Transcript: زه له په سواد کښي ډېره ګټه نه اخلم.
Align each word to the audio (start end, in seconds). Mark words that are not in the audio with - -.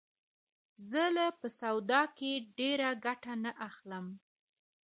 زه 0.89 1.03
له 1.15 1.25
په 1.39 1.47
سواد 1.59 1.91
کښي 2.17 2.31
ډېره 2.57 2.89
ګټه 3.05 3.33
نه 3.43 3.51
اخلم. 3.67 4.05